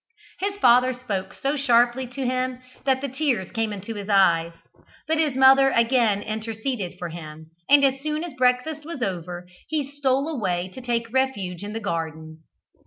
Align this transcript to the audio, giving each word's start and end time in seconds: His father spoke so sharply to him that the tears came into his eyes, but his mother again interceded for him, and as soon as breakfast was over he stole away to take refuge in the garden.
His 0.39 0.57
father 0.57 0.93
spoke 0.95 1.31
so 1.31 1.55
sharply 1.55 2.07
to 2.07 2.25
him 2.25 2.59
that 2.85 3.01
the 3.01 3.07
tears 3.07 3.51
came 3.51 3.71
into 3.71 3.93
his 3.93 4.09
eyes, 4.09 4.53
but 5.07 5.19
his 5.19 5.35
mother 5.35 5.69
again 5.69 6.23
interceded 6.23 6.97
for 6.97 7.09
him, 7.09 7.51
and 7.69 7.85
as 7.85 8.01
soon 8.01 8.23
as 8.23 8.33
breakfast 8.33 8.83
was 8.83 9.03
over 9.03 9.45
he 9.67 9.91
stole 9.91 10.27
away 10.27 10.71
to 10.73 10.81
take 10.81 11.13
refuge 11.13 11.61
in 11.63 11.73
the 11.73 11.79
garden. 11.79 12.39